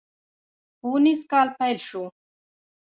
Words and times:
ښوونيز 0.79 1.21
کال 1.31 1.47
پيل 1.57 1.77
شو. 1.87 2.03